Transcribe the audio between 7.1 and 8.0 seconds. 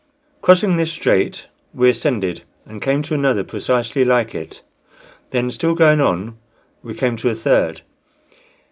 to a third.